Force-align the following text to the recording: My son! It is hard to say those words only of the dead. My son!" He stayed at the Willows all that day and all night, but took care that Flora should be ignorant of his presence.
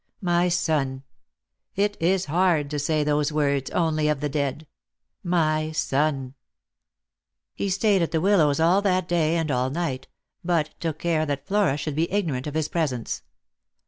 My 0.23 0.49
son! 0.49 1.03
It 1.75 1.95
is 1.99 2.25
hard 2.25 2.71
to 2.71 2.79
say 2.79 3.03
those 3.03 3.31
words 3.31 3.69
only 3.69 4.07
of 4.07 4.19
the 4.19 4.29
dead. 4.29 4.65
My 5.23 5.71
son!" 5.73 6.33
He 7.53 7.69
stayed 7.69 8.01
at 8.01 8.09
the 8.09 8.19
Willows 8.19 8.59
all 8.59 8.81
that 8.81 9.07
day 9.07 9.35
and 9.35 9.51
all 9.51 9.69
night, 9.69 10.07
but 10.43 10.71
took 10.79 10.97
care 10.97 11.27
that 11.27 11.45
Flora 11.45 11.77
should 11.77 11.93
be 11.95 12.11
ignorant 12.11 12.47
of 12.47 12.55
his 12.55 12.67
presence. 12.67 13.21